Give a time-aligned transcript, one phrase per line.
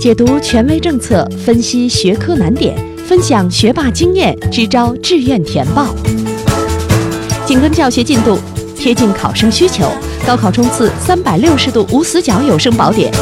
[0.00, 2.74] 解读权威政策，分析学科难点，
[3.06, 5.94] 分享学霸经验，支招志愿填报。
[7.44, 8.38] 紧跟教学进度，
[8.74, 9.92] 贴近考生需求，
[10.26, 13.12] 高考冲刺三百六十度无死角有声宝典。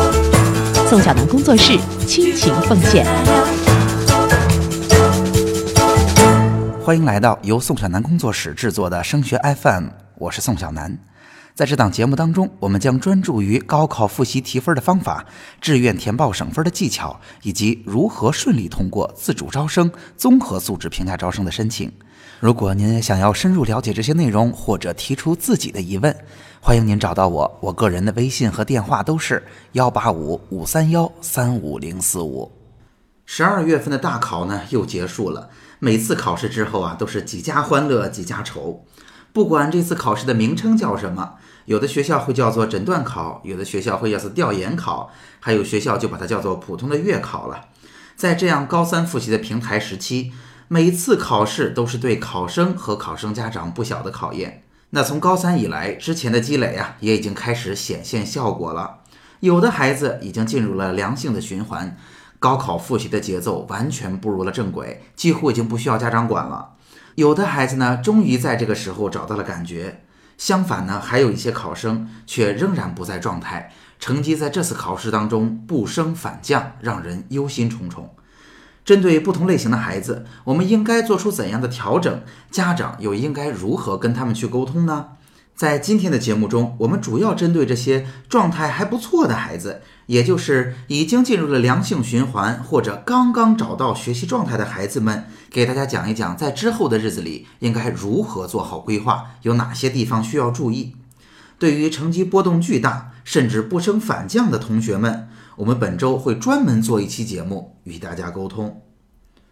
[0.89, 3.05] 宋小南工作室倾情奉献。
[6.81, 9.87] 欢迎来到由宋小南工作室制作的升学 FM，
[10.17, 10.97] 我是宋小南。
[11.59, 15.27] 在这档节目当中，我们将专注于高考复习提分的方法、
[15.61, 21.93] 志愿填报省分的技巧，以及如何顺利通过自主招生、综合素质评价招生的申请。
[22.39, 26.17] 如果您想要深入了解这些内容，或者提出自己的疑问，
[26.61, 32.53] 欢迎您找到我，我个人的微信和电话都是幺八五五三幺三五零四五。
[33.27, 35.51] 十二月份的大考呢又结束了，
[35.81, 38.85] 每次考试之后啊，都是几家欢乐几家愁。
[39.33, 41.35] 不管这次考试的名称叫什么，
[41.67, 45.11] 有的学校会叫做诊断考，有的学校会叫做调研考，
[45.41, 47.67] 还有学校就把它叫做普通的月考了。
[48.17, 50.33] 在这样高三复习的平台时期，
[50.67, 54.65] 每次考试都是对考生和考生家长不小的考验。
[54.91, 59.01] 那从高三以来，之前的积累啊，也已经开始显现效果了。
[59.41, 61.97] 有的孩子已经进入了良性的循环，
[62.39, 66.71] 高考复习的节奏完全步入了正轨，几乎已经不需要家长管了。
[67.19, 69.97] 有的孩子呢，终于在这个时候找到了感觉；
[70.37, 78.11] 相反呢，还有一些考生却仍然不在状态，成绩在这次考试当中不升反降，让人忧心忡忡。
[78.85, 82.23] 针对不同类型的孩子，我们应该做出怎样的调整？
[82.53, 85.09] 家长又应该如何跟他们去沟通呢？
[85.59, 100.95] 在今天的节目中，我们主要针对这些状态还不错的孩子，也就是已经进入了良性循环或者刚刚找到学习状态的孩子们，给大家讲一讲，在之后的日子里应该如何做好规划，有哪些地方需要注意。
[101.59, 108.81] 对于成绩波动巨大甚至不升反降的同学们，我们本周会专门做一期节目与大家沟通。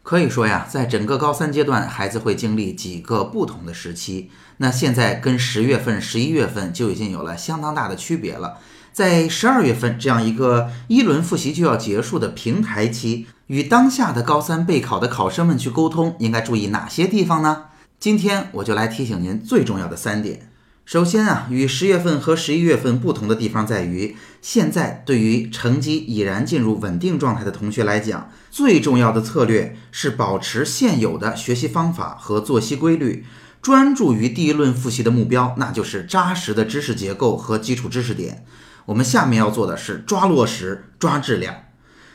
[0.06, 4.30] 可以说呀，在整个高三阶段，孩子会经历几个不同的时期。
[4.58, 8.58] 那现在跟十月份、十一月份就已经有了相当大的区别了。
[8.92, 17.64] 在十二月份这样一个一轮复习就要结束的平台期，与当下的高三备考的考生们去沟通，应该注意哪些地方呢？
[17.98, 20.52] 今天我就来提醒您最重要的三点。
[20.86, 33.24] 首先啊，与十月份和十一月份不同的地方在于，现在对于成绩已然进入稳定状态的同学来讲，最重要的策略是保持现有的学习方法和作息规律，
[33.60, 38.44] 专注于第一轮复习的目标，那就是扎实的知识结构和基础知识点。
[38.84, 41.52] 我们下面要做的是抓落实、抓质量。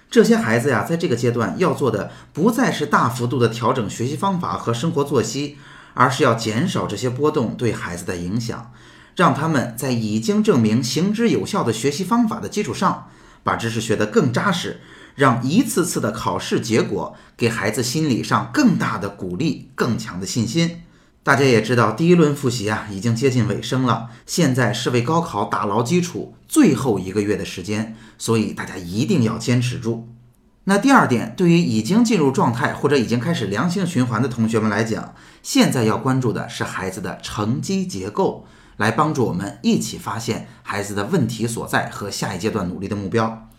[0.09, 5.57] 这些孩子呀，在这个阶段要做的不再是大幅度的调整学习方法和生活作息。
[5.93, 8.71] 而是要减少这些波动对孩子的影响，
[9.15, 13.09] 让他们在已经证明行之有效的学习方法的基础上，
[13.43, 14.81] 把知识学得更扎实，
[15.15, 20.83] 让一次次的考试结果给孩子心理上更大的鼓励、更强的信心。
[21.23, 30.07] 大家也知道，第一轮复习啊已经接近尾声了，现在是为高考打牢基础最后一个月的时间，所以大家一定要坚持住。
[30.65, 38.45] 那第二点，对于已经进入状态或者已经开始良性循环的同学们来讲，现在要关注的是孩子的成绩结构，
[38.77, 43.49] 来帮助我们一起发现孩子的问题所在和下一阶段努力的目标。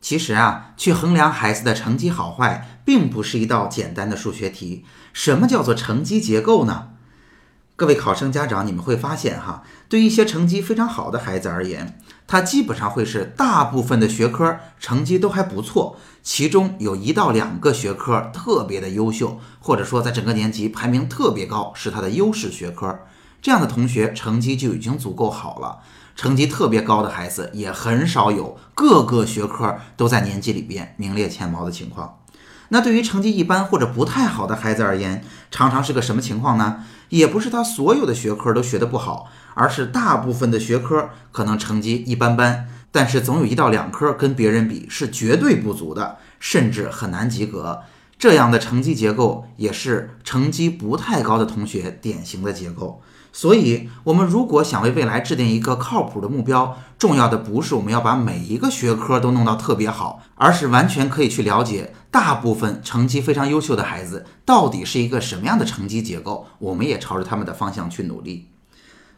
[0.00, 4.84] 其实啊，去衡量孩子的成绩好坏，并不是一道简单的数学题。
[5.12, 6.88] 什么叫做成绩结构呢？
[7.80, 22.98] 各位考生家长，你们会发现哈，对一些成绩非常好的孩子而言，他基本上会是大部分的学科成绩都还不错，其中有一到两个学科特别的优秀，或者说在整个年级排名特别高，是他的优势学科。
[23.40, 25.78] 这样的同学成绩就已经足够好了。
[26.14, 32.18] 成绩特别高的孩子也很少有各个学科都在年级里边名列前茅的情况。
[32.70, 36.78] 那对于成绩一般或者不太好的孩子而言，常常是个什么情况呢？
[37.10, 47.82] 也不是他所有的学科都学得不好，而是大部分的学科可能成绩一般般，但是总有一到两科跟别人比是绝对不足的，甚至很难及格。
[48.20, 53.00] 这样的成绩结构也是成绩不太高的同学典型的结构。
[53.32, 68.48] 所以，我们如果想为未来制定一个靠谱的目标，重要的不是我们要把每一个学科都弄到特别好，而是完全可以去了解大部分成绩非常优秀的孩子到底是一个什么样的成绩结构，我们也朝着他们的方向去努力。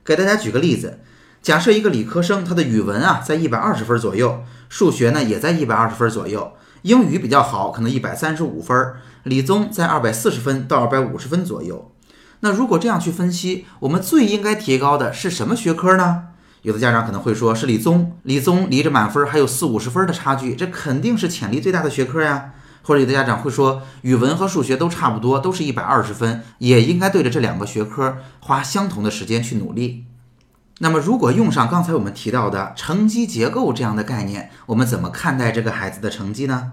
[0.04, 1.00] 给大家举个例子，
[1.42, 6.52] 假设一个理科生，他的语文啊在一百二十分左右，数学呢也在一百二十分左右，
[6.82, 11.92] 英语比较好，可能一百三十五分，理综在二百四十分到二百五十分左右。
[12.40, 16.24] 那如果这样去分析，我们最应该提高的是什么学科呢？
[16.62, 22.52] 有的家长可能会说，是理综，理综离着满分还有四五十分的差距，这肯定是潜力最大的学科呀。
[22.84, 30.06] 或者有的家长会说，语文和数学都差不多，都是一百二十分，也应该对着这两个学科花相同的时间去努力。
[30.82, 36.72] 那么，如果用上刚才我们提到的成绩结构这样的概念，我们怎么看待这个孩子的成绩呢？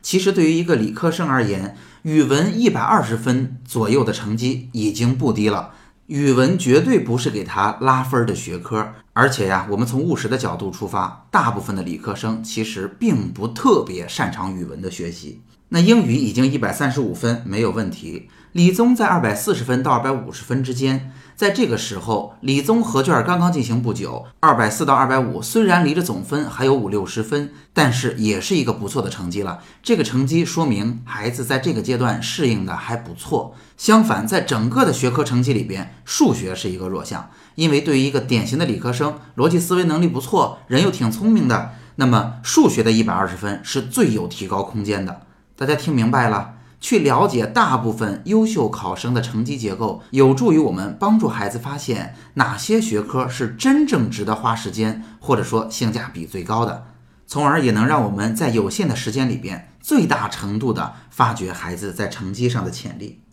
[0.00, 5.70] 其实，对于一个理科生而言，语文一百二十分左右的成绩已经不低了。
[6.06, 15.42] 语文绝对不是给他拉分的学科，而且呀，我们从务实的角度出发，大部分的理科生其实并不特别擅长语文的学习。
[15.70, 21.12] 那英语已经一百三十五分没有问题，理综在二百四十分到二百五十分之间。
[21.36, 29.60] 在这个时候，理综合卷刚刚进行不久，二百四到二百五虽然离着总分还有五六十分，但是也是一个不错的成绩了。
[29.82, 33.54] 这个成绩说明孩子在这个阶段适应的还不错。
[33.76, 45.20] 相反，在整个的学科成绩里边，数学是一个弱项，因为对于一个典型的理科生，逻辑思维能力不错，人又挺聪明的，那么数学的一百二十分是最有提高空间的。
[45.58, 46.54] 大家听明白了？
[46.80, 56.84] 去了解大部分优秀考生的成绩结构，有助于我们帮助孩子发现哪些学科是真正值得花时间，或者说性价比最高的，
[57.26, 63.24] 从而也能让我们在有限的时间里边，最大程度的发掘孩子在成绩上的潜力。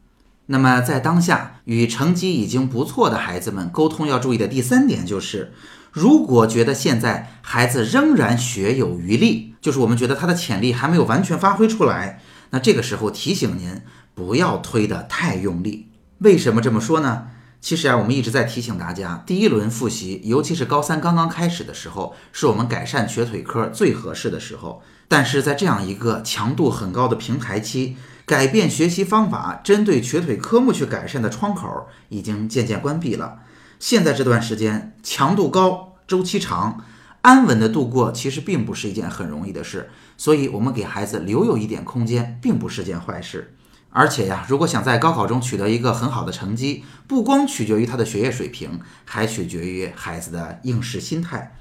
[0.48, 5.54] 那么在当下与成绩已经不错的孩子们沟通要注意的第三点就是，
[5.92, 9.54] 如果觉得现在孩子仍然学有余力。
[9.66, 12.22] 就是我们觉得他的潜力还没有完全发挥出来，
[12.52, 13.82] 那这个时候提醒您
[14.14, 15.90] 不要推得太用力。
[16.20, 17.30] 为什么这么说呢？
[17.60, 24.84] 其实啊，我们一直在提醒大家，第一轮复习，尤其是高三刚刚开始的时候，是我们改善瘸腿科最合适的时候。
[25.08, 33.40] 但是在这样一个强度很高的平台期，改变学习方法，针对瘸腿科目去改善的窗口已经渐渐关闭了。
[33.80, 36.84] 现在这段时间强度高，周期长。
[37.22, 43.56] 安稳的度过其实并不是一件很容易的事，所以我们给孩子留有一点空间，并不是件坏事。
[43.90, 51.56] 而且呀，如果想在高考中取得一个很好的成绩，不光取决于他的学业水平，还取决于孩子的应试心态。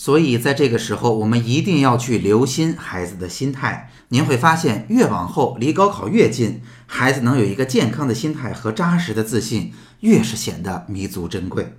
[0.00, 3.90] 所以在这个时候，我们一定要去留心孩子的心态。
[4.10, 11.74] 您会发现，越往后离高考越近，孩子能有一个健康的心态和扎实的自信，越是显得弥足珍贵。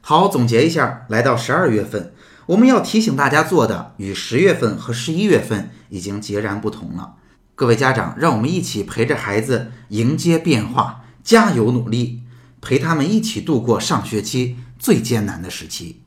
[0.00, 2.12] 好，总结一下，来到十二月份。
[2.46, 7.16] 我们要提醒大家做的，与十月份和十一月份已经截然不同了。
[7.56, 12.22] 各位家长，让我们一起陪着孩子迎接变化，加油努力，
[12.60, 16.02] 陪他们一起度过上学期最艰难的时期。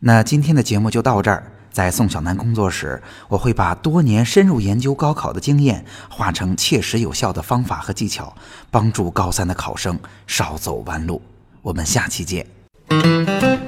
[0.00, 1.42] 那今天的节目就到这儿，
[1.72, 8.32] 在宋小南工作室，我会把多年深入研究高考的经验，化成切实有效的方法和技巧，
[8.70, 11.20] 帮助高三的考生少走弯路。
[11.62, 13.67] 我们下期见。